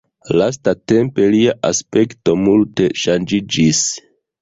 Lastatempe 0.41 1.27
lia 1.35 1.55
aspekto 1.71 2.37
multe 2.49 2.91
ŝanĝiĝis. 3.07 3.89